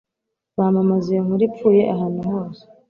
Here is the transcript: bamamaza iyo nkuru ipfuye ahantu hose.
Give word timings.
bamamaza 0.57 1.07
iyo 1.11 1.21
nkuru 1.25 1.43
ipfuye 1.47 1.83
ahantu 1.93 2.21
hose. 2.31 2.61